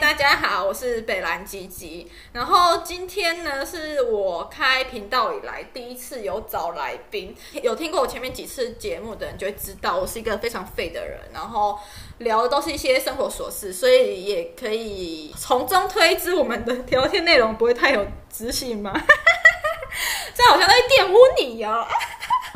[0.00, 2.10] 大家好，我是北兰吉吉。
[2.32, 7.34] 然后今天呢，是我开频道以来第一次有找来宾。
[7.62, 11.20] 有听过我前面几次节目的人就会知道，我是一个非常废的人。
[11.32, 11.78] 然后
[12.18, 18.92] 聊的都是一些生活琐事，所以也可以从中推知我们的聊天内容不会太有知性吗？
[20.34, 21.86] 这好像在玷污你哦。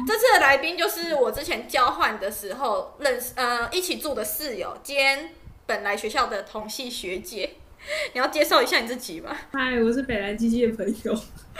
[0.07, 5.32] 这次的来宾就是我之前交换的时候认识，呃，一起住的室友兼。
[5.69, 7.50] 本来学校的同系学姐，
[8.14, 9.36] 你要介绍一下你自己吗？
[9.53, 11.14] 嗨，我是北兰基基的朋友，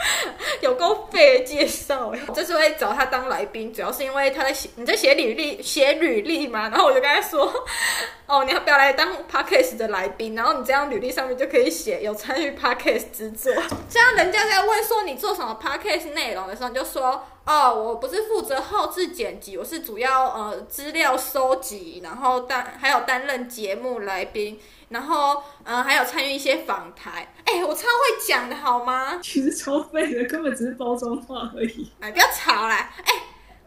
[0.61, 2.11] 有够废的介绍。
[2.33, 6.69] 这次会找他当来宾，主要是因为他在写，你在写履历，写履历嘛。
[6.69, 7.53] 然后我就跟他说，
[8.25, 10.33] 哦，你要不要来当 Podcast 的来宾？
[10.33, 13.53] 然后你这样履历上面就可以写有参与 Podcast 制作。
[13.87, 17.23] 这样人家在问说你做什么 Podcast 内容的时候，你就说。
[17.49, 27.27] 哦，我不是负责后置剪辑，我是主要呃资料收集，然后担还有担任节目来宾，然后呃还有参与一些访谈。
[27.45, 29.19] 哎，我超会讲的好吗？
[29.23, 31.91] 其实超废的，根本只是包装话而已。
[31.99, 32.91] 哎，不要吵啦！
[33.03, 33.13] 哎。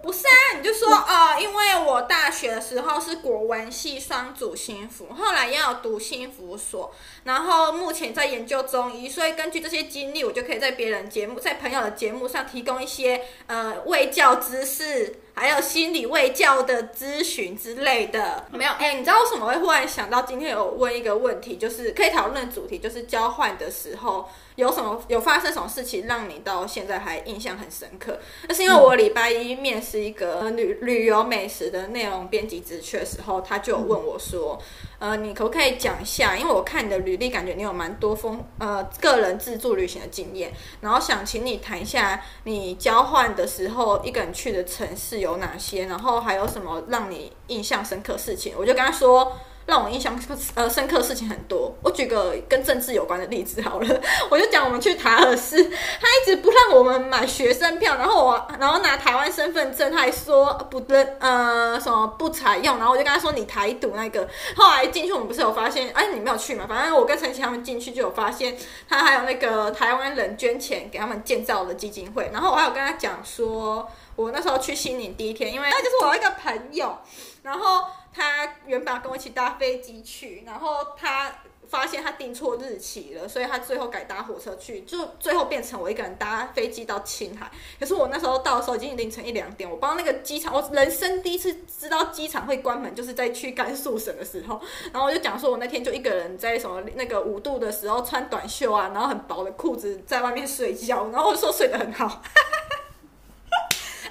[0.03, 18.47] 不是啊，你就说哦，因为我大学的时候是国文系双主心辅，后来要读心辅所，然后目前在研究中医，所以根据这些经历，我就可以在别人节目、在朋友的节目上提供一些呃卫教知识，还有心理卫教的咨询之类的。
[18.51, 24.29] 没有，哎，你知道为什么会忽然想到今天有问一个问题，就是可以讨论主题，就是交换的时候。
[24.57, 28.19] 有什么有发生什么事情让你到现在还印象很深刻？
[28.49, 34.59] 那是因为我礼拜一面试一个旅旅游美食的内容编辑职缺的时候，他就问我说
[35.01, 36.37] ：“呃，你可不可以讲一下？
[36.37, 49.33] 因为我看你的履历，感觉你有蛮多丰呃个人自助旅行的经验，然后想请你谈一下你交换的时候一个人去的城市有哪些，然后还有什么让你印象深刻事情？”我就跟他说。
[49.67, 50.19] 让我印象
[50.55, 66.67] 呃深刻的事情很多，我举个跟政治有关的例子好了，我就讲我们去塔尔斯，他一直不让我们买学生票，然后我然后拿台湾身份证，他还说不登呃什么不采用，然后我就跟他说你台独那个，后来进去我们不是有发现，哎你没有去嘛？
[66.69, 68.57] 反正我跟陈琦他们进去就有发现，
[68.89, 76.99] 他还有那个台湾人捐钱给他们建造的基金会，然后我还有跟他讲说，我那时候去新宁第一天，因为那就是我一个朋友，
[77.43, 77.85] 然后。
[78.15, 81.33] 他原本要跟我一起搭飞机去，然后他
[81.69, 87.51] 发现他订错日期了，所以他最后改搭火车去，就最后变成我一个人搭飞机到青海。
[87.81, 94.61] 可是我那时候到的时候已经凌晨一两点，我不知道那个机场，我人生第一次知道机场会关门，就是在去甘肃省的时候。
[94.93, 102.21] 然后我就讲说，我那天就一个人在什么那个五度的时候穿短袖啊，然后很薄的裤子在外面睡觉，然后我说睡得很好。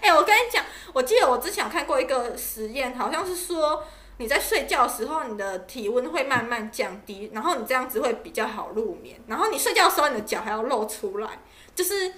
[0.01, 3.83] 哎、欸，我跟你讲，我记得我之前有看过一个实验，好像是说
[4.17, 9.19] 你在睡觉的时候，你的体温会慢慢降低，然后你这样子会比较好入眠。
[9.27, 11.39] 然后你睡觉的时候，你的脚还要露出来，
[11.73, 12.13] 就是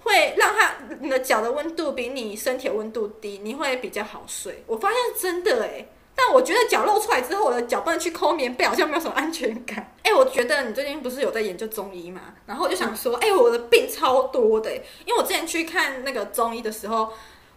[0.00, 4.64] 会让它你的脚的温度比你身体的温度低，你会比较好睡。
[4.66, 9.94] 我发现真的诶、欸，但我觉得脚露出来之后，我的脚不能去抠棉被，好像没有什么安全感。
[10.02, 12.20] 哎、欸，我觉得你最近不是有在研究中医嘛？
[12.44, 17.12] 然后我就想说，哎、欸，我的病超多的、欸，因为我之前去看那个中医的时候。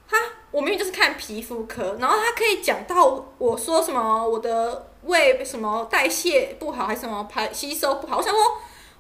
[0.10, 0.18] 他，
[0.52, 8.18] 我明明就是看皮肤科，然后他可以讲到我说什么我的胃什么代谢不好，还是什么排吸收不好。
[8.18, 8.42] 我想说，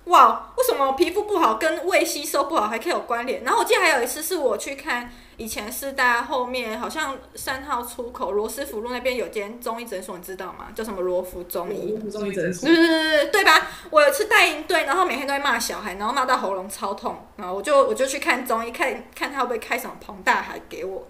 [0.09, 3.43] 哇，为什么皮肤不好跟胃吸收不好还可以有关联？
[3.43, 5.09] 然后我记得还有一次是我去看。
[5.37, 10.67] 以前师大后面好像三号出口罗斯福路那边有间中医诊所，你知道吗？
[10.75, 11.93] 叫什么罗福中医？
[11.93, 12.67] 罗福中医诊所。
[12.67, 13.67] 对对对对对吧？
[13.89, 21.07] 我有次带营队，然后每天都会骂小孩，然后骂到喉咙超痛，然后我就我就去看中医，看看他会不会开什么膨大海给我。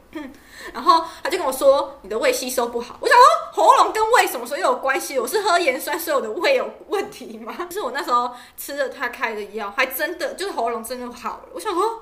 [0.74, 2.98] 然后他就跟我说，你的胃吸收不好。
[3.00, 5.20] 我想说喉咙跟胃什么时候有关系？
[5.20, 7.56] 我是喝盐酸，所以我的胃有问题吗？
[7.70, 11.50] 就是我那时候吃了他开的药，还真的就是喉咙真的好了。
[11.54, 12.02] 我想说。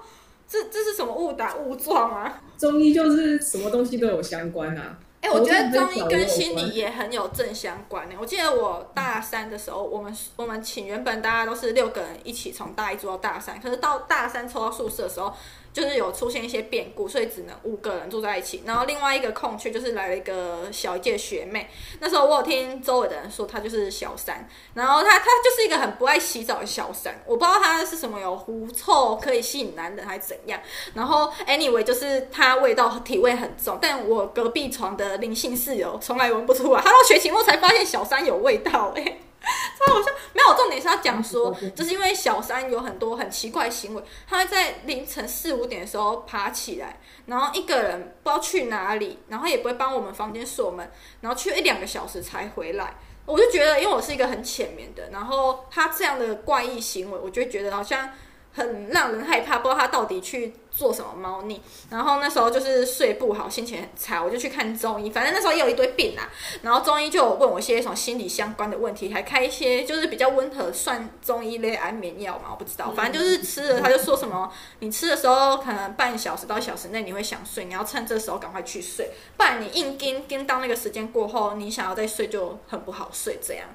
[0.49, 2.41] 这这是什么误打误撞啊？
[2.57, 4.97] 中医就是什么东西都有相关啊！
[5.19, 8.15] 哎、欸，我觉得中医跟心理也很有正相关呢。
[8.17, 15.33] 我记得我大三的时候，我们我们请原本大家都是六个人一起从大一住到大三，可是到大三抽到宿舍的时候。
[15.77, 18.63] 就是有出现一些变故，所以只能五个人住在一起。
[18.65, 21.69] 然后另外一个空缺就是来了一个小一届学妹。
[21.99, 24.49] 那时候我有听周围的人说，她就是小三。
[24.73, 27.13] 然后她她就是一个很不爱洗澡的小三。
[27.27, 30.59] 我不知道她是什么有狐臭可以吸引男人还是怎样。
[30.95, 36.81] 然后 anyway 就是她味道体味很重，但我隔壁床的灵性室友从来闻不出来。
[36.81, 39.19] 她到学期末才发现小三有味道，欸，
[39.79, 39.85] 哎。
[39.85, 50.91] 他好笑没有重点，是他讲说，就是因为小三有很多很奇怪的行为，他会在凌晨四五点的时候爬起来，然后一个人不知道去哪里，然后也不会帮我们房间锁门，
[51.21, 52.95] 然后去一两个小时才回来，
[53.25, 58.09] 我就觉得，因为我是一个很浅眠的，然后他这样的怪异行为，我就觉得好像。
[58.53, 61.59] 很让人害怕，不知道他到底去做什么猫腻。
[61.89, 65.09] 然后那时候就是睡不好，心情很差，我就去看中医。
[65.09, 66.29] 反正那时候也有一堆病啊。
[66.61, 72.91] 然后中医就有问我一些什么心理相关的问题，还开一些就是比较温和，算中医类安眠药嘛，我不知道。
[72.91, 83.39] 反正就是吃了，他就说什么，你吃的时候可能半小时到一小时内你会想睡，你要趁这时候赶快去睡，不然你硬盯盯到那个时间过后，你想要再睡就很不好睡。
[83.41, 83.67] 这样，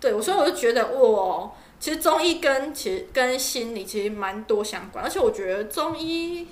[0.00, 1.52] 对，所以我就觉得哇。
[1.80, 6.44] 其实中医跟其实跟心理其实蛮多相关，而且我觉得中医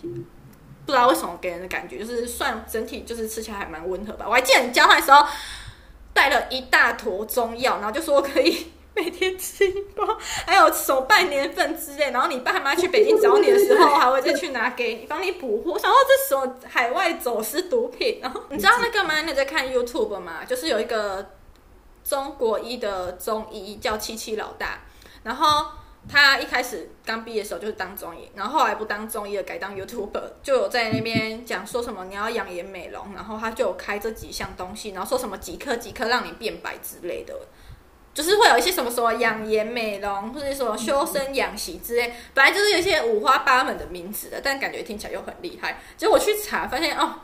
[0.85, 4.25] 不知道为什么给人的感觉就是算整体就是吃起来还蛮温和吧。
[4.29, 5.27] 我还记得你交换的时候
[6.15, 12.13] 带了一大坨中药，然后就说可以 每天吃一包，还有手半年份之类。
[12.13, 15.77] 然后你爸妈去北京找你的时候，还会再去拿给你帮你补货。
[15.77, 19.23] 想说这时候海外走私毒品，然后你知道那个吗？
[19.23, 20.45] 你在看 YouTube 吗？
[20.45, 21.33] 就是有一个
[22.05, 24.83] 中国医的中医叫七七老大。
[25.27, 25.67] 然后
[26.09, 37.35] 他一开始刚毕业的时候就是当中医，然后后来不当中医了，改当 YouTuber，就有在那边讲说什么你要养颜美容，然后他就有开这几项东西，然后说什么几颗几颗让你变白之类的，
[38.15, 45.81] 就是会有一些什么什么养颜美容或者什么修身养息之类，本来就是有一些五花八门的名字的，但感觉听起来又很厉害。
[45.97, 47.15] 结果我去查发现哦，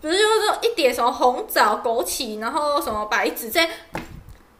[0.00, 3.68] 不是就是说一点什么红枣、枸杞，然后什么白芷这些。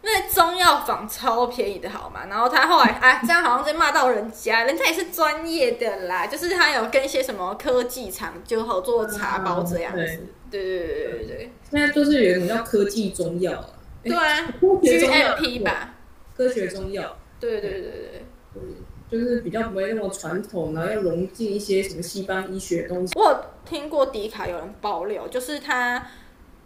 [0.04, 2.26] 那中药房超便宜的好吗？
[2.28, 10.02] 然后他后来啊，这样好像在骂到人家，人家也是专业的啦，就是他有跟一些什么科技厂就合作茶包这样子。
[10.02, 11.52] 嗯、对对对对对对。
[11.70, 13.68] 现在就是有一种叫科技中药啊。
[14.02, 15.94] 对啊，GMP 吧。
[16.36, 17.16] 科学中药。
[17.38, 17.90] 对对对对
[18.54, 18.62] 对。
[19.08, 23.16] 就是比较不会那么传统，然后要融进一些什么西方医学的东西。
[23.16, 26.04] 我有听过迪卡有人爆料，就是他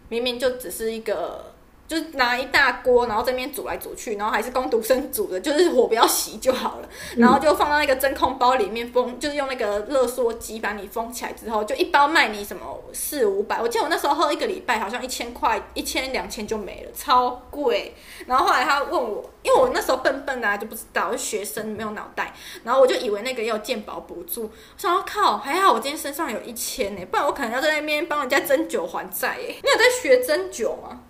[0.08, 1.52] 明明就只是一个。
[1.86, 6.88] 就是拿一大锅，然后这边煮来煮去，然后还是工读生煮的，就是火不要熄就好了。
[7.16, 13.60] 然后就放到那个真空包里面封，就是用那个热缩机把你封起来之后，就一包卖你什么四五百。
[13.60, 17.94] 我记得我那时候喝一个礼拜，好像一千块，一千两千就没了，超贵。
[18.26, 22.34] 然后后来他问我，因为我那时候笨笨的，就不知道，是学生没有脑袋，
[22.64, 24.42] 然后我就以为那个要健保补助。
[24.42, 29.46] 我想说靠，还好我今天身上有一千呢，不然我可能要在那边帮人家针灸还债哎。
[29.46, 31.02] 你有在学针灸吗？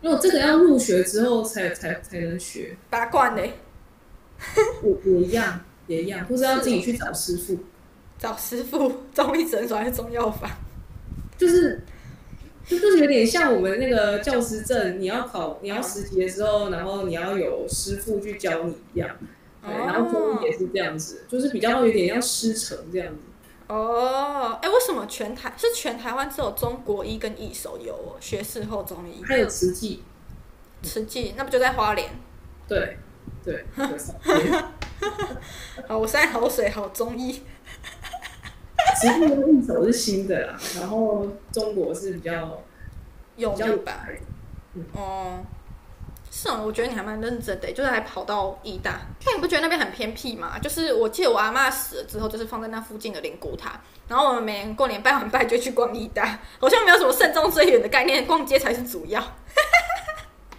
[0.00, 3.42] 因为这个要入学之后才才才能学拔罐呢。
[4.82, 7.58] 我也一样也一样，不是要自己去找师傅，
[8.18, 10.48] 找师傅 中医诊所还是中药房？
[11.36, 11.82] 就是
[12.66, 19.16] 就就是有点像我们那个教师证，你要考你要实习的时候，然后你要有师傅去教你一样，
[19.64, 23.20] 对，然后中医也是这样子，就是比较有点像师承这样子。
[23.68, 29.22] 哦，哎，为什么全台是全台湾只有中国医跟义手有哦学士后中医？
[29.24, 30.02] 还有慈济，
[30.82, 32.10] 慈济那不就在花莲？
[32.66, 32.98] 对
[33.44, 33.64] 对。
[35.86, 37.42] 好，我现在口水好中医。
[38.96, 42.62] 慈济跟义手是新的啦，然后中国是比较
[43.36, 44.08] 有名吧？
[44.94, 45.38] 哦。
[46.30, 49.00] 是哦，我觉得你还蛮认真的，就是还跑到义大。
[49.26, 50.58] 那你不觉得那边很偏僻吗？
[50.58, 53.80] 就是我记得我阿妈死了之后，就是放在那附近的灵骨塔。
[54.06, 59.22] 然后我们每年过年拜完拜就去逛义大，好像没有什么慎重追远的概念，逛街才是主要。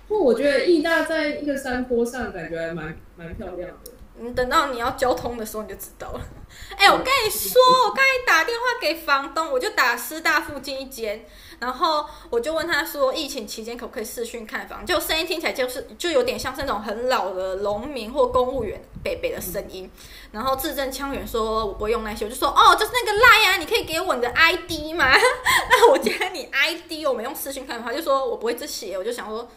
[0.08, 3.92] 不过我觉得义大在一个山坡上，感觉还蛮蛮漂亮的。
[4.22, 6.22] 你等到你要交通的时候，你就知道了。
[6.76, 7.62] 哎、欸，我跟你说，
[8.80, 11.26] 给房东，我就打师大附近一间。
[11.60, 14.86] 然后我就问他说，疫情期间可不可以视讯看房？
[14.86, 19.92] 就声音听起来就是就有点像是那种很老的农民或公务员北北的声音。
[20.32, 25.12] 然后字正腔圆说，我不会用那些，我就说哦，就是那个赖呀，你可以给我你的 ID 吗？
[25.70, 27.92] 那我加你 ID，我们用视讯看房。
[27.92, 29.48] 他就说我不会这些，我就想说。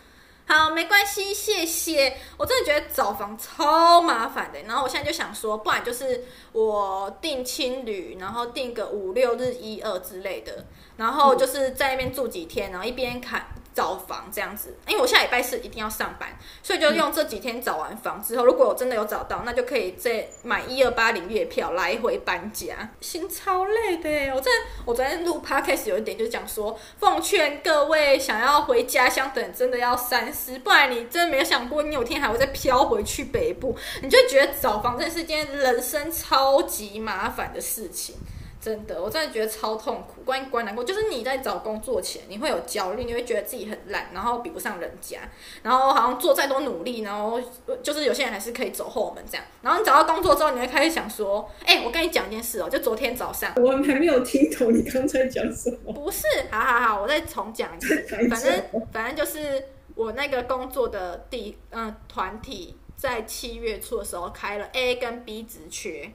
[0.47, 2.17] 好，没关系，谢谢。
[2.37, 13.47] 我真的觉得找房超麻烦的，然后我现在就想说，不然就是我订青旅，然后订个五六日一二之类的，然后就是在那边住几天，然后一边看。
[13.75, 22.91] 找房这样子，因为我下礼拜四一定要上班，所以就用这几天找完房之后，如果我真的有找到，那就可以再买一二八零月票来回搬家。
[23.01, 24.51] 心超累的，我在
[24.85, 38.17] 我昨天录 podcast 有一点就讲说，奉劝各位想要回家乡的人真的要三思，不然你真的没有想过，你有天还会再飘回去北部，你就觉得找房真是件人生超级麻烦的事情。
[38.63, 40.85] 真的，我真的觉得超痛苦，关关难过。
[40.85, 45.19] 就是你在找工作前，你会有焦虑，你会觉得自己很烂，然后比不上人家，
[45.65, 47.41] 然后好像做再多努力，然后
[47.83, 49.45] 就是有些人还是可以走后门这样。
[49.63, 55.93] 然后你找到工作之后，你会开始想说，哎、欸，我跟你讲一件事哦，就昨天早上，我还没有听懂你刚才讲什么。
[55.93, 58.07] 不是，好好好，我再重讲一次。
[58.31, 66.09] 反正反正就是我那个工作的地嗯团体在七月初的时候开了 A 跟 B 职缺，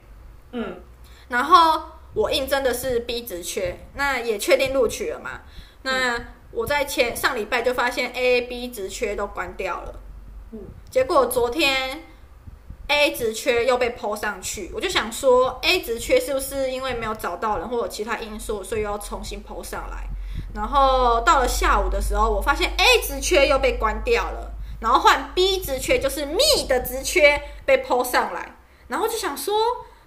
[0.52, 0.80] 嗯，
[1.28, 1.82] 然后
[2.14, 5.42] 我应征的是 B 职缺，那也确定录取了嘛？
[5.82, 6.18] 那
[6.50, 9.94] 我在前上礼拜就发现 A、B 职缺都关掉了，
[10.52, 10.60] 嗯，
[10.90, 12.02] 结果昨天
[12.88, 20.08] A 职缺又被抛上去，我就想说 A 职缺是不是因为没有找到人或者其他因素，所以要重新抛上来？
[20.54, 24.50] 然后到了下午的时候，我发现 A 职缺又被关掉了，
[24.80, 28.56] 然后换 B 职缺，就是 me 的职缺被抛上来，
[28.88, 29.54] 然后就想说，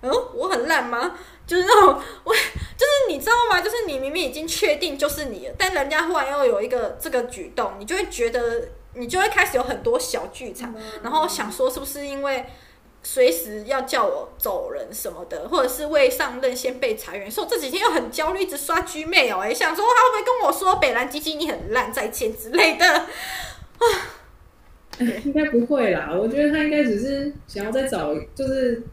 [0.01, 1.15] 嗯，我很烂吗？
[1.51, 3.59] 就是那种我，就是你知道吗？
[3.59, 12.45] 就是你明明已经确定就是你了，但人家忽然又有一个这个举动，你就会觉得，你就会开始有很多小剧场，然后想说是不是因为。
[13.03, 23.07] 随时要叫我走人什么的，或者是未上任先被裁员，所以我这几天又很焦虑，一直刷 Gmail 哎，想说他会不会跟我说北兰基金你很烂再见之类的啊？
[25.25, 28.83] 应该不会啦，我觉得他应该只是想要再找，就是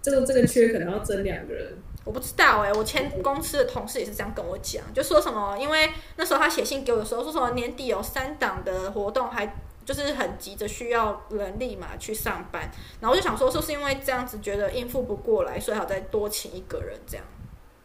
[0.00, 1.76] 这个这个缺可能要增两个人。
[2.04, 9.54] 我不知道哎，我前公司的同事也是这样跟我讲，就说什么，因为那时候他写信给我的时候说什么年底有三档的活动还。
[9.82, 17.26] 就是很急着需要人立马，去上班，然后我就想说，是不是因为这样子觉得应付不过来，所以好再多请一个人这样？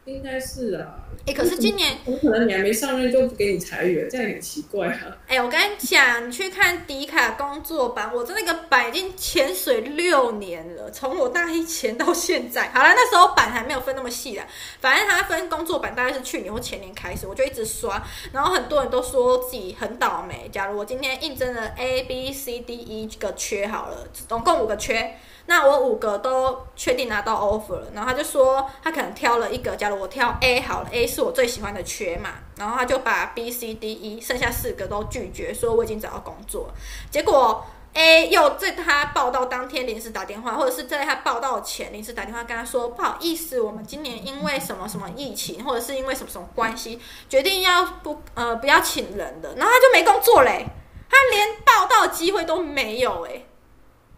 [0.06, 5.18] 应该是啊，哎、欸，可是今年我可能你还没上任就不给你裁员，这样很奇怪啊。
[5.28, 12.70] 哎、欸，我跟你讲，你去看迪卡工作版，我在那个版已经潜水六年了，从我大一潜到现在。
[12.74, 14.46] 好了，那时候版还没有分那么细啦，
[14.80, 20.48] 反正它分工作版大概是去年或前年开始，我就一直刷，然后很多人都说自己很倒霉。
[20.52, 25.16] 假如我今天应征了 A、B、C、D、E 个缺好了，总共五个缺。
[25.48, 36.74] 那我五个都确定拿到 offer 了，然后他就说他可能挑了一个，假如我挑 A 好了，A 是我最喜欢的缺嘛，然后他就把 B、C、D、E 剩下四个都拒绝，说我已经找到工作了。
[37.12, 47.00] 结果 A 又在他报到当天临时打电话，或者是在他报到前临时打电话跟他说，不好意思，我们今年因为什么什么疫情，或者是因为什么什么关系，
[47.30, 50.66] 决定要不呃不要请人的，然后他就没工作嘞，
[51.10, 53.44] 他连报到机会都没有哎。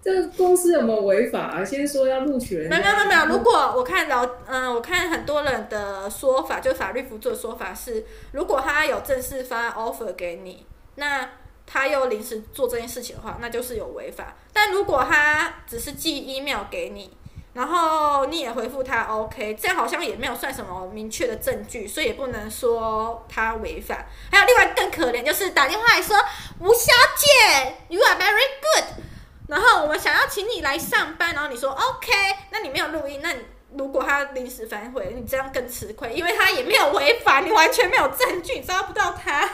[0.07, 1.65] 这个公司有没有违法啊？
[1.65, 3.25] 先说要录取人，没有没有没有。
[3.25, 11.29] 如果我看到，嗯，我看很多人的说法，就法律辅助的说法是，如果他有正式发 offer 给你，那
[11.65, 14.33] 他又临时做这件事情的话，那就是有违法。
[14.53, 17.11] 但如果他只是寄 email 给你，
[17.51, 24.05] 然后你也回复他 OK，这样好像也没有算什么明确的证据，所以也不能说他违法。
[24.31, 26.15] 还有另外更可怜，就是打电话来说，
[26.61, 29.03] 吴小姐，You are very good。
[29.47, 32.11] 然后我们想要请你来上班，然后你说 OK，
[32.51, 33.39] 那你没有录音，那你
[33.77, 39.49] 如果他临时反悔，你这样更吃亏，因为他也没有违法，你完全没有证据，抓不到他。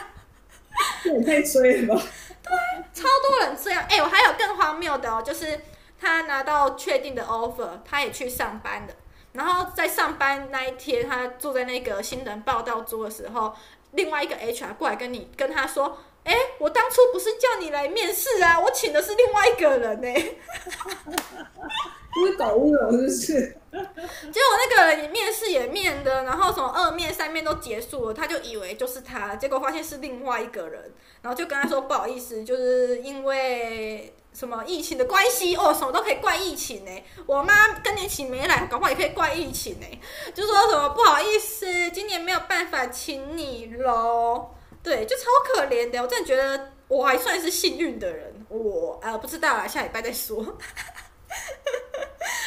[1.04, 2.02] 这也太衰了吧？
[2.42, 2.52] 对，
[2.92, 3.86] 超多人这样。
[3.88, 5.62] 哎，我还有更荒谬的哦，就是
[6.02, 8.96] 他拿到确定的 offer，他也去上班的，
[9.34, 13.56] 然后在上班那一天，他坐在那个新人报到桌的时候，
[13.92, 16.00] 另外一个 HR 过来跟你跟他说。
[16.24, 20.38] 哎，我当初不是叫你来面试啊，我请的是另外一个人呢、 欸。
[22.16, 23.58] 不是搞误了是不是？
[23.72, 37.04] 结果那个人面试也面的，然后从二面三面都结束了，他就以为就是他，结果发现是另外一个人，然后就跟他说不好意思，就是因为什么疫情的关系哦，什么都可以怪疫情呢、欸。
[37.26, 40.00] 我妈更年期没来，搞不好也可以怪疫情呢、欸。
[40.36, 44.52] 就说什么不好意思，今年没有办法请你喽。
[44.84, 46.02] 对，就超可怜的。
[46.02, 48.46] 我真的觉得我还算是幸运的人。
[48.50, 50.38] 我呃不知道啊，下礼拜再说。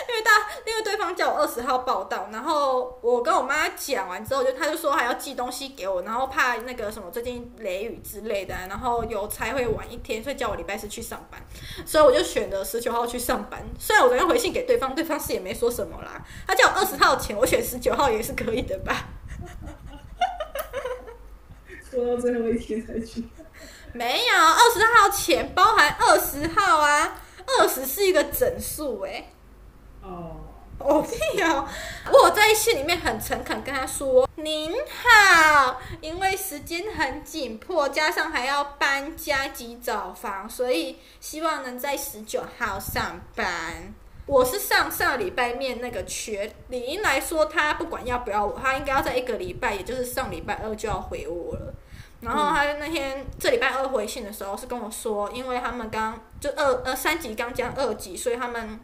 [0.08, 0.30] 因为大，
[0.64, 11.42] 因为对方叫我二十号报到，然后我跟我妈讲完之后，就他就说还要寄东西给我，然后怕那个什么最近雷雨之类的，然后邮差会晚一天，所以叫我礼拜四去上班。
[11.84, 13.60] 所以我就选择十九号去上班。
[13.78, 16.24] 虽然我昨天回信给对方，对方是也没说什么啦。
[16.46, 19.08] 他叫我二十号前，我选十九号也是可以的吧。
[21.96, 23.24] 拖到最后一天才去，
[23.94, 29.30] 没有二十号前包含二十号啊，二十是一个整数哎。
[30.02, 30.36] 哦，
[30.78, 31.66] 我屁哦！
[32.12, 43.94] 我在信里面很诚恳跟他说：“您好，因为时间很紧迫，加上还要搬家及找房，所以希望能在十九号上班。
[44.26, 51.74] 我是上上礼拜面那个缺，理应来说他不管要不要我，他应该要在一个礼拜，也就是上礼拜二就要回我了。”
[52.20, 58.80] 然后他那天、这礼拜二回信的时候是跟我说，因为他们刚就二呃三级刚降二级，所以他们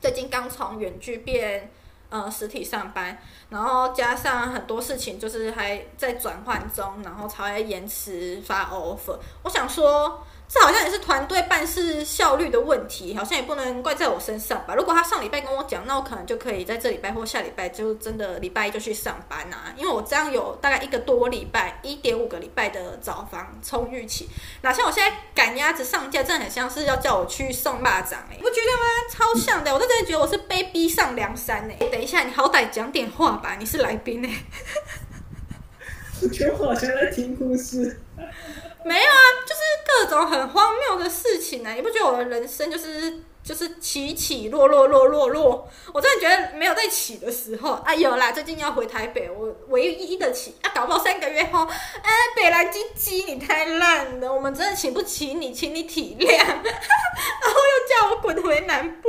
[0.00, 1.70] 最近刚从远距变
[2.08, 3.18] 呃实体上班，
[3.50, 9.18] 然后加上很多事情就是还在转换中，然后才延迟发 offer。
[9.42, 14.74] 我想说，这好像也是团队办事效率的问题，好像也不能怪在我身上吧。
[14.74, 24.28] 如果他上礼拜跟我讲，那我可能就可以在这礼拜或下礼拜就真的礼拜一就去上班啊，因为我这样有大概一个多礼拜，一点五个礼拜的找房充裕期。
[24.60, 28.84] 哪像我现在赶鸭子上架，真的很像是要叫我去送蚂蚱哎，你不觉得吗？
[29.10, 31.88] 超像的，我真的觉得我是被逼上梁山哎。
[31.90, 34.30] 等一下，你好歹讲点话吧，你是来宾哎。
[36.20, 37.98] 我觉得我好像在听故事。
[38.84, 41.74] 没有啊，就是各种很荒谬的事情呢、啊。
[41.74, 45.68] 你不觉得我的人生就是就是起起落落落落落？
[45.94, 47.74] 我真的觉得没有在起的时候。
[47.84, 56.26] 哎、啊、有啦，最近要回台北，我唯一的起啊，搞不好三个月后，哎，北兰鸡鸡你太烂了，我们真的请不起你，请你体谅。
[56.36, 59.08] 然后又叫我滚回南部。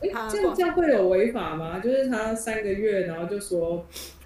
[0.00, 1.78] 这样这样会有违法吗？
[1.78, 3.84] 就是他三个月，然后就说。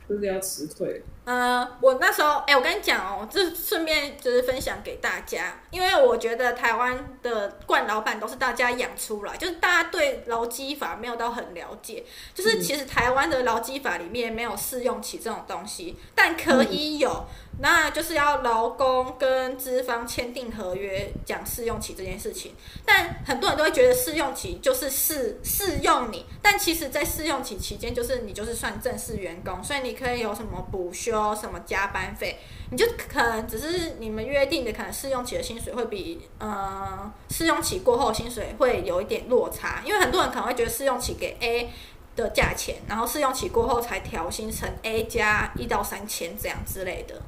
[0.08, 1.02] 就是要辞退。
[1.28, 17.26] 呃，我那时候，哎、我跟你讲哦，这顺便就是分享给大家，因为我觉得台湾的惯老板都是大家养出来，就是大家对劳基法没有到很了解，就是其实台湾的劳基法里面没有试用期这种东西，但可以有。
[17.60, 22.54] 那就是要劳工跟资方签订合约讲试用期这件事情，
[22.86, 32.38] 但很多人都会觉得试用期就是试试用你，但其实，在试用期期间，就是你就是算正式员工，所以你可以有什么补休、说什么加班费，
[32.70, 41.70] 你就可能只是你们约定的，可能试用期的薪水会比呃试用期过后薪水会有一点落差，因为很多人可能会觉得试用期给 A
[42.16, 47.20] 的价钱，然后试用期过后才调薪成 A 加一到三千这样之类的。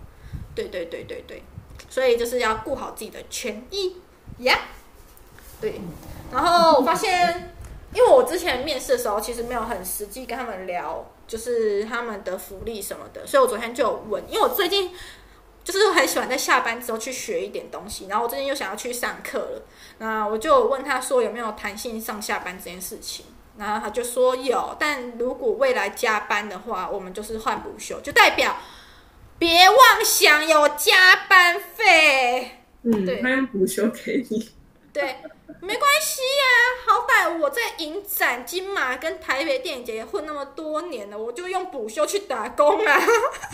[0.54, 1.42] 对对对对对，
[1.88, 3.96] 所以就是要顾好自己的权益
[4.38, 4.54] 呀。
[4.54, 4.58] Yeah!
[5.60, 5.80] 对，
[6.32, 7.54] 然后我发现，
[7.94, 14.90] 因为我之前面试的时候，其实没有很实际跟他们聊，就是他们的福利什么的，所以我昨天就有问，因为我最近
[15.62, 19.62] 就是很喜欢在下班之后去学一点东西，然后我最近又想要去上课了，
[19.98, 28.56] 那我就问他说有没有弹性上下班这件事情，然后他就说有，但如果未来加班的话，我们就是换补休，就代表。
[29.38, 34.50] 别妄想有加班费，嗯，对，他用补休给你，
[34.92, 35.16] 对，
[35.60, 43.00] 没关系呀、啊，好歹我在影展、金马跟台北电影节也混那么多年了，我就用补休去打工啊。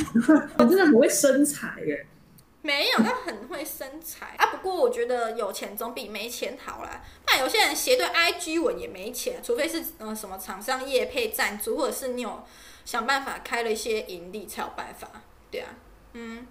[0.59, 2.07] 我真的很会生财耶，
[2.63, 4.47] 没有，他很会生财啊。
[4.47, 7.03] 不过我觉得有钱总比没钱好啦。
[7.27, 12.45] 那有些人斜对 IG 文也没钱，除非是嗯、呃、什么厂商业配赞助，或者是你有
[12.87, 15.09] 想办法开了一些盈利才有办法。
[15.51, 15.69] 对啊，
[16.15, 16.47] 嗯，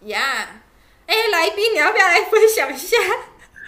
[0.00, 0.62] 呀，
[1.06, 2.96] 哎，来宾，你要不要来分享一下？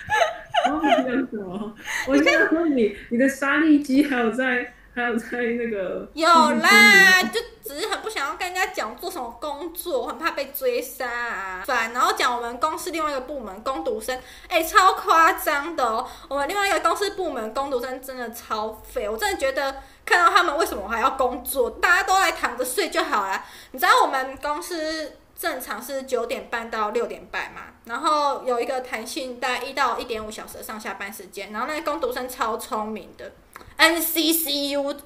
[0.71, 1.75] 哦，这样子哦，
[2.09, 11.93] 我跟你说，你你的沙粒机还有在，还有在那个有啦，就只是很不想要跟人家讲做什么工作，很怕被追杀啊，烦。
[11.93, 19.77] 然后讲我们公司另外一个部门工读生，哎，超夸张的哦，我们另外一个公司部门工读生真的超废，我真的觉得。
[20.07, 21.69] 看到他们为什么我还要工作？
[21.69, 23.45] 大家都来躺着睡就好了。
[23.73, 31.53] 你知道我们公司正常是九点半到六点半嘛，然后有一个弹性大概一到一点五小时的上下班时间。
[31.53, 33.33] 然后那个工读生超聪明的
[33.77, 34.97] ，NCCU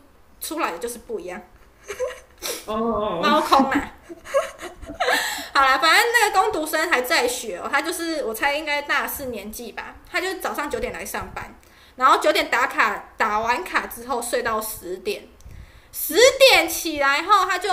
[0.41, 1.43] 出来的就是不一样。
[2.67, 3.93] 哦，猫空啊！
[5.53, 11.55] 好啦，反正那个工读生还在学哦，他就是我猜应该大四年纪吧，他就早上九点来上班。
[11.97, 15.29] 然后九点打卡，打完卡之后睡到十点，
[15.93, 17.69] 十点起来后，他就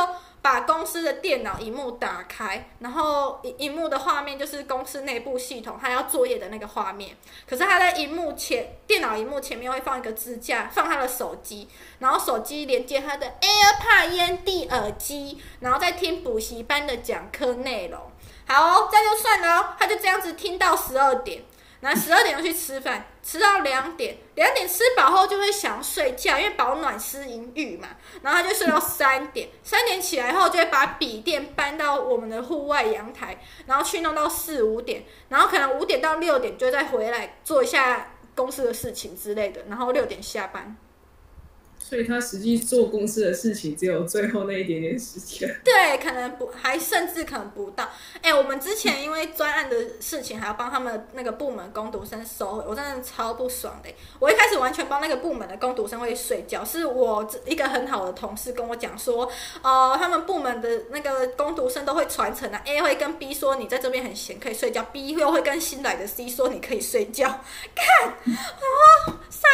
[0.47, 7.17] 把公司的电脑荧幕打开，然后荧荧幕的画面就是公司内部系统他要作业的那个画面。
[7.45, 11.67] 可是他在荧幕前，电脑荧幕前面会放一个支架，放他的手机，
[11.99, 17.99] 然后手机连接他的 AirPod 烟蒂耳机，然后再听补习班的讲课内容。
[18.47, 21.43] 好，这样就算了，他就这样子听到十二点。
[21.79, 27.89] 然后十二点就去吃饭，吃到两点，两点吃饱后就会想睡觉，因为保暖思淫欲嘛。
[28.23, 40.75] 然后他就睡到三点，三点起来后就会把笔电搬到我们的户外阳台，然后去弄到四五点，然后可能五点到六点就再回来做一下公司的事情之类的，然后六点下班。
[41.87, 45.47] 所以他实际做公司的事情只有最后那一点点时间。
[45.63, 47.89] 对，可能不，还甚至可能不到。
[48.21, 53.89] 哎、我们之前因为专案的事情，还要帮他们那个部门工读生收，我真的超不爽的。
[54.19, 59.25] 我一开始完全帮那个部门的工读生会睡觉，是我一个很好的同事跟我讲说，
[59.61, 67.27] 哦、呃，他们部门的那个工读生都会传承啊，A 会跟 B 说你在这边很闲可以睡觉，B 又会跟新来的 C 说你可以睡觉。
[67.73, 69.47] 看，哦，杀，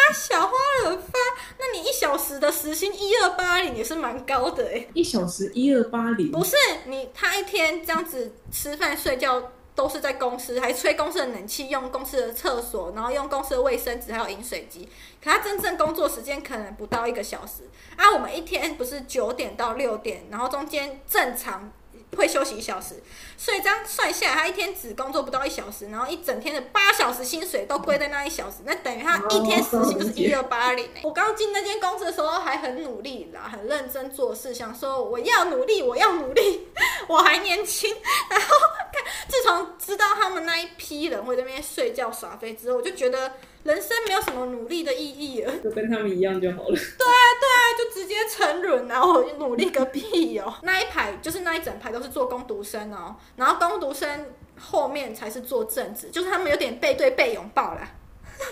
[2.64, 2.74] 时。
[2.84, 6.56] 薪一二八零也是蛮高的哎、欸，一小时一二八零，不是
[6.88, 14.90] 你他一天这样子吃饭睡觉都是在公司，还吹公司的冷气，用公司的厕所，然后用公司的卫生纸，还有饮水机。
[15.24, 17.70] 可他真正工作时间可能不到一个小时。
[17.96, 21.72] 啊，我们一天不是九点到六点，然后中间正常。
[22.16, 23.02] 会休息一小时，
[23.38, 30.88] 所以这样算下来，他一天只工作不到一小时，然后一整天的八小时薪水都归在那一小时，那等于他一天时薪就是一二八零。
[31.04, 36.68] 我刚进那间公司的时候还很努力啦，很认真做事，想说我要努力，我要努力，
[37.08, 37.94] 我还年轻。
[38.30, 38.48] 然后
[38.92, 43.32] 看，自从知道他们那一批人会在那边睡觉耍废之后，我就觉得。
[43.64, 46.76] 人生没有什么努力的意义了，就跟他们一样就好了。
[46.76, 50.54] 对啊，对啊，就直接沉沦，然后努力个屁哦！
[50.64, 54.28] 那一排就是那一整排都是做工读生哦，然后工读生
[54.60, 57.88] 后面才是做正职，就是他们有点背对背拥抱啦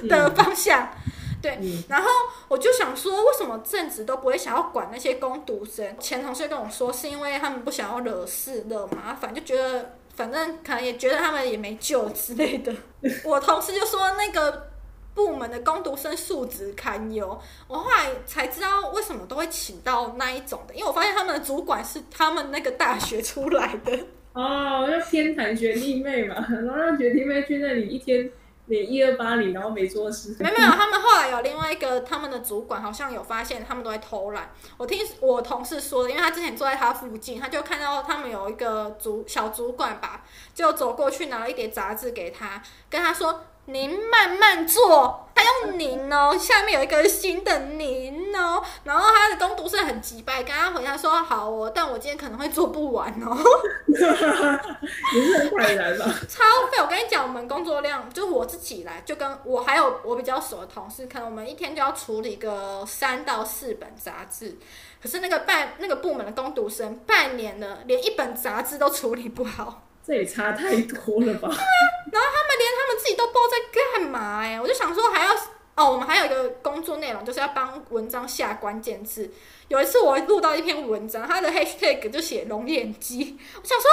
[0.10, 0.84] 的方向。
[0.84, 2.10] 嗯、对，嗯、然后
[2.48, 5.98] 我就想说，为什么正职都不会想要管那些工读生？
[6.00, 12.74] 前同事跟我说，是因为他们不想要惹事惹麻烦，就觉得反正可能也觉得他们也没救之类的。
[13.26, 14.72] 我同事就说那个。
[15.14, 23.92] 部门的工读生素质堪忧，我后来才知道为什么都会请到那一种的，因为我发现他们的主管是他们那个大学出来的。
[24.34, 28.32] 哦，要偏袒学弟妹嘛， 然后让学弟妹去那里一天
[28.67, 30.36] 领一二八零，然后没做事。
[30.39, 34.52] 没没有，他们后来有另外一个他们的主管，好像有发现他们都在偷懒。
[34.78, 43.46] 我听我同事说的，因为他之前坐在他附近，他就看到他们有一个主小主管吧，就走过去拿了一叠杂志给他，跟他说。
[43.65, 48.11] 您慢慢做，他用您哦，下面有一个新的您
[48.41, 53.38] 哦，然后他的工读生很急败，刚刚回答说好哦，但我今天可能会做不完哦。
[53.88, 56.06] 你是很快来吧？
[56.27, 56.77] 超费！
[56.82, 64.58] 我跟你讲，我们工作量就是我自己来，就跟我还有我比较熟的同事，可能我们一天就要处理个三到四本杂志，
[65.01, 69.84] 可是那个半那个部门的工读生半年了，连一本杂志都处理不好。
[70.04, 71.47] 这也差太多了吧？
[71.47, 71.63] 对啊，
[72.12, 73.56] 然后他们连他们自己都不知道在
[73.99, 75.32] 干嘛哎，我就想说还要
[75.76, 79.32] 哦，我们还有一个工作内容就是要帮文章下关键字。
[79.70, 83.90] 有一次我录到一篇文章，它的 hashtag 就写龙眼鸡，我想说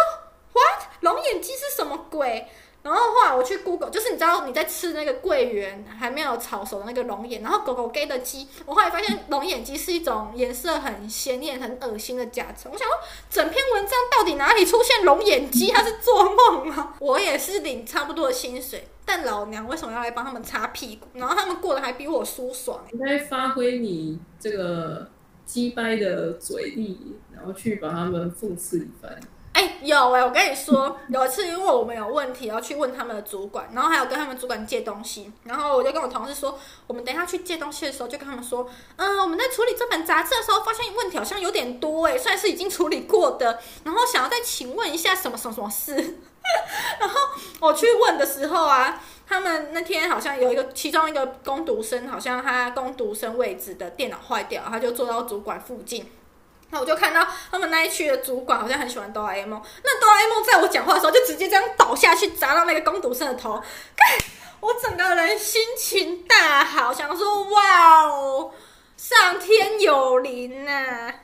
[0.53, 2.49] what 龙眼鸡是什么鬼？
[2.88, 12.72] 然后后来我去 Google，就是你知道你在吃那个桂圆还没有炒熟的那个龙眼，然后狗狗给的鸡，我后来发现龙眼鸡是一种颜色很鲜艳、很恶心的甲虫。
[12.72, 12.96] 我想说，
[13.29, 15.70] 整篇文章到底哪里出现龙眼鸡？
[15.70, 16.94] 他是做梦吗？
[17.01, 21.09] 我也是领差不多的薪水，但老娘为什么要来帮他们擦屁股？
[21.12, 22.83] 然后他们过得还比我舒爽。
[22.92, 25.11] 应该发挥你这个
[25.44, 29.20] 鸡掰的嘴力，然后去把他们讽刺一番。
[29.83, 45.95] 有哎、我跟你说， 有一次因为我们有问题要去问他们的主管，然后还有跟他们主管借东西，然后我就跟我同事说，我们等一下去借东西的时候，就跟他们说，嗯，我们在处理这本杂志的时候，发现问题好像有点多哎、算是已经处理过的，然后想要再请问一下什么什么什么事，
[46.99, 47.21] 然后
[47.61, 56.11] 我去问的时候啊，他们那天好像有一个其中一个工读生，好像他工读生位置的电脑坏掉，他就坐到主管附近。
[56.70, 63.62] 那我就看到他们那一区的主管好像很喜欢哆啦 A 梦，那哆啦 A 梦在我讲话的时候就直接这样倒下去砸到那个工读生的头，
[64.61, 68.50] 我整个人心情大好，想说哇哦，
[68.96, 71.14] 上天有灵呐、啊！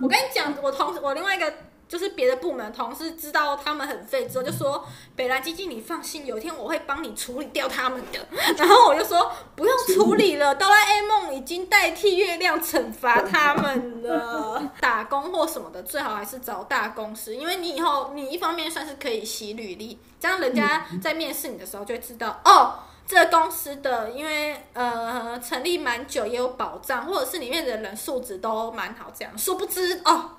[0.00, 1.52] 我跟你讲，我同我另外一个。
[1.88, 8.18] 就是别的部门同事知道他们很废之后，就说：“北兰基金，你放心，有一天我会帮你处理掉他们的。”
[8.58, 14.62] 然后我就说：“不用处理了，哆啦 A 梦已经代替月亮惩罚他们了。
[14.80, 29.38] 打工或什么的，最好还是找大公司，因为你以后你一方面算是可以洗履历，这样人家在面试你的时候就会知道哦，这个公司的因为呃成立蛮久，也有保障，或者是里面的人素质都蛮好，这样。
[29.38, 30.30] 殊不知哦。”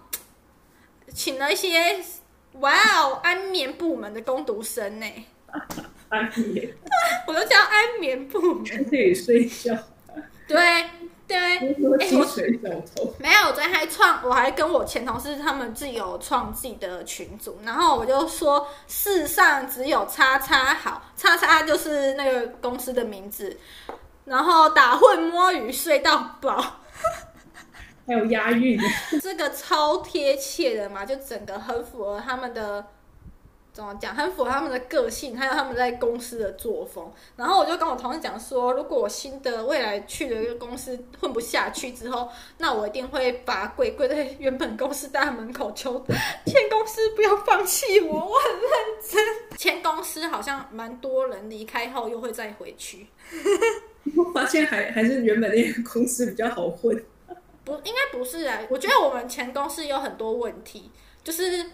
[1.13, 1.99] 请了一些
[2.59, 5.05] 哇哦安眠部门的工读生呢，
[6.09, 6.73] 安眠，
[7.27, 9.75] 我都叫安眠部门，可以睡觉，
[10.47, 10.57] 对
[11.27, 11.59] 对，哎、
[13.19, 23.57] 没有，我昨天还创，我还跟我前同事他们自己有创自己的群组，然后我就说世上只有叉叉好，叉叉就是那个公司的名字，
[24.23, 26.79] 然后打混摸鱼睡到饱。
[28.07, 28.79] 还有押韵，
[29.21, 32.85] 这个超贴切的嘛，就整个很符合他们的
[33.73, 37.11] 怎么讲，很符合他们的个性，还有他们在公司的作风。
[37.35, 45.99] 然后我就跟我同事讲说，如果我新的未来去了一个公司混不下去之后，那我一定会把鬼跪在原本公司大门口求
[46.47, 48.71] 前公司不要放弃我，我很认
[49.11, 49.57] 真。
[49.57, 53.05] 前公司好像蛮多人离开后又会再回去，
[54.15, 57.03] 我发现还还是原本那个公司比较好混。
[57.67, 58.59] 不，应该不是啊。
[58.69, 60.89] 我觉得我们前公司有很多问题，
[61.21, 61.69] 就是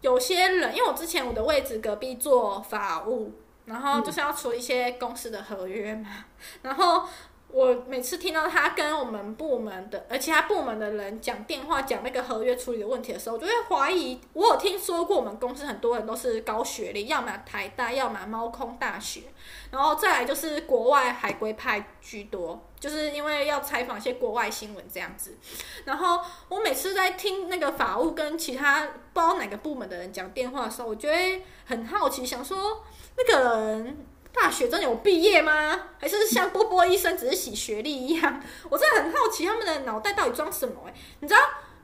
[0.00, 3.34] 有些人，因为我之前我的位置隔壁做法务，
[3.66, 7.06] 然后就是要处理一些公司的合约嘛，嗯、然后。
[7.54, 14.18] 我每次听到他跟我们部门的，而其他部门的人讲电话讲那个合约处理的问题的时候，我就会怀疑。
[14.32, 19.24] 我有听说过我们公司很多人都是高学历，要么台大，要么猫空大学，
[19.70, 25.38] 然后再来就是国外海归派居多，就是因为要采访一些国外新闻这样子。
[25.84, 32.82] 然后我每次在听那个法务跟其他不知道哪个部门的人讲电话的时候，我就会很好奇，想说
[33.16, 34.06] 那个人。
[34.34, 35.78] 大学真的有毕业吗？
[36.00, 38.42] 还是像波波医生只是洗学历一样？
[38.70, 40.94] 我真的很好奇他们的脑袋到底装什么欸？
[41.20, 41.40] 你知道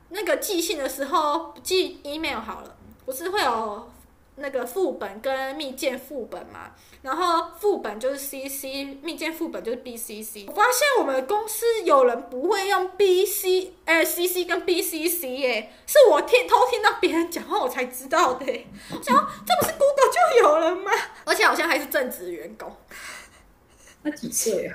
[0.09, 3.91] 那个寄信的时候寄 email 好了，不是会有？
[4.39, 6.71] 那个副本跟密件副本嘛，
[7.01, 10.45] 然后副本就是 CC，密件副本就是 BCC。
[10.47, 18.45] 我发现我们公司有人不会用 BC，哎，CC 跟 BCC 耶，是我听偷听到别人讲话我才知道的。
[18.91, 20.91] 我想这不是 Google 就有了吗？
[21.25, 22.75] 而且好像还是正职员工。
[24.01, 24.73] 他几岁啊？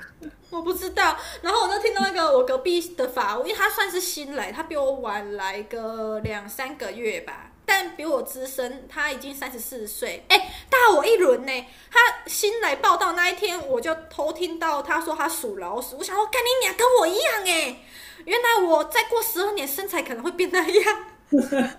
[0.51, 1.17] 我不知道。
[1.41, 7.51] 然后我就听到那个我隔壁的法务，因为他算是新来，他比我晚来个两三个月吧。
[7.65, 10.37] 但比我资深，他已经三十四岁，哎、
[10.69, 11.65] 大我一轮呢。
[11.89, 15.97] 他新来报道那一天，我就偷听到他说他属老鼠。
[15.97, 17.77] 我想说，干你娘，跟我一样哎！
[18.25, 21.05] 原来我再过十二年，身材可能会变那样。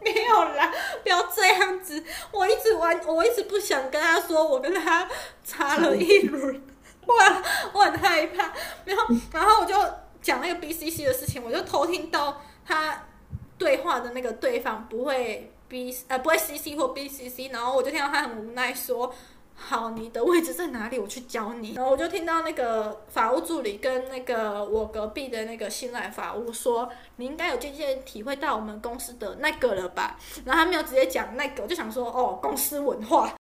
[0.00, 2.02] 没有啦，不要这样子。
[2.32, 5.08] 我一直玩，我一直不想跟他说，我跟他
[5.44, 6.62] 差了一轮。
[7.06, 7.42] 哇，
[7.72, 8.52] 我很害怕。
[8.84, 9.74] 然后，然后我就
[10.20, 13.04] 讲那个 BCC 的事情，我就偷听到他。
[13.58, 19.12] 对话的那个对方不会 B 呃不会 CC 或 BCC，然后我就听到他很无奈说
[19.54, 20.98] ：“好，你的位置在哪里？
[20.98, 33.34] 我去教你。”然后我就听到那个法务助理跟那个我隔壁的那个新来法务说：“你应该有渐渐体会到我们公司的那个了吧？”然后他没有直接讲那个，我就想说：“哦，公司文化。”